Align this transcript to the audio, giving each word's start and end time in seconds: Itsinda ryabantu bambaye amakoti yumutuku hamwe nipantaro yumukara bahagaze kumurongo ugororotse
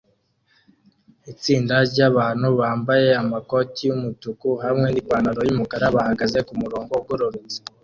Itsinda 1.31 1.75
ryabantu 1.91 2.47
bambaye 2.59 3.07
amakoti 3.21 3.79
yumutuku 3.89 4.47
hamwe 4.63 4.87
nipantaro 4.89 5.39
yumukara 5.47 5.85
bahagaze 5.95 6.39
kumurongo 6.47 6.91
ugororotse 7.01 7.57